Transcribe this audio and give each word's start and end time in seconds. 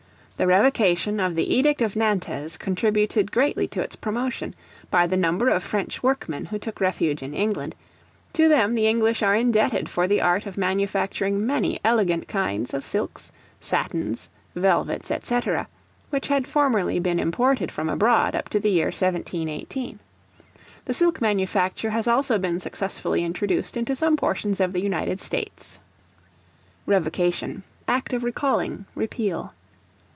The 0.37 0.47
revocation 0.47 1.19
of 1.19 1.35
the 1.35 1.53
Edict 1.53 1.83
of 1.83 1.95
Nantes 1.95 2.57
contributed 2.57 3.31
greatly 3.31 3.67
to 3.67 3.79
its 3.81 3.95
promotion, 3.95 4.55
by 4.89 5.05
the 5.05 5.15
number 5.15 5.49
of 5.49 5.61
French 5.61 6.01
workmen 6.01 6.45
who 6.45 6.57
took 6.57 6.81
refuge 6.81 7.21
in 7.21 7.35
England; 7.35 7.75
to 8.33 8.47
them 8.47 8.73
the 8.73 8.87
English 8.87 9.21
are 9.21 9.35
indebted 9.35 9.87
for 9.87 10.07
the 10.07 10.19
art 10.19 10.47
of 10.47 10.57
manufacturing 10.57 11.45
many 11.45 11.77
elegant 11.85 12.27
kinds 12.27 12.73
of 12.73 12.83
silks, 12.83 13.31
satins, 13.59 14.29
velvets, 14.55 15.11
&c., 15.21 15.39
which 16.09 16.27
had 16.27 16.47
formerly 16.47 16.97
been 16.99 17.19
imported 17.19 17.71
from 17.71 17.87
abroad 17.87 18.33
up 18.33 18.49
to 18.49 18.59
the 18.59 18.71
year 18.71 18.87
1718. 18.87 19.99
The 20.85 20.93
silk 20.95 21.21
manufacture 21.21 21.91
has 21.91 22.07
also 22.07 22.39
been 22.39 22.59
successfully 22.59 23.23
introduced 23.23 23.77
into 23.77 23.95
some 23.95 24.17
portions 24.17 24.59
of 24.59 24.73
the 24.73 24.81
United 24.81 25.21
States. 25.21 25.77
Revocation, 26.87 27.61
act 27.87 28.11
of 28.11 28.23
recalling, 28.23 28.87
repeal. 28.95 29.53